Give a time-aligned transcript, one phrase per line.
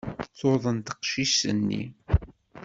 [0.37, 1.83] Tuḍen teqcict-nni.